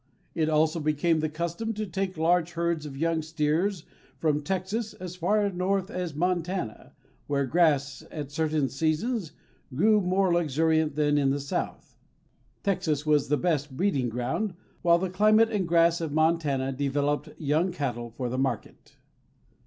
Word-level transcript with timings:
It 0.33 0.49
also 0.49 0.79
became 0.79 1.19
the 1.19 1.29
custom 1.29 1.75
to 1.75 1.85
take 1.85 2.17
large 2.17 2.53
herds 2.53 2.87
of 2.87 2.97
young 2.97 3.21
steers 3.21 3.83
from 4.17 4.41
Texas 4.41 4.95
as 4.95 5.15
far 5.15 5.47
north 5.51 5.91
as 5.91 6.15
Montana, 6.15 6.93
where 7.27 7.45
grass 7.45 8.03
at 8.09 8.31
certain 8.31 8.67
seasons 8.67 9.33
grew 9.75 10.01
more 10.01 10.33
luxuriant 10.33 10.95
than 10.95 11.19
in 11.19 11.29
the 11.29 11.39
south. 11.39 11.99
Texas 12.63 13.05
was 13.05 13.27
the 13.27 13.37
best 13.37 13.77
breeding 13.77 14.09
ground, 14.09 14.55
while 14.81 14.97
the 14.97 15.07
climate 15.07 15.51
and 15.51 15.67
grass 15.67 16.01
of 16.01 16.11
Montana 16.11 16.71
developed 16.71 17.39
young 17.39 17.71
cattle 17.71 18.09
for 18.09 18.27
the 18.27 18.39
market. 18.39 18.95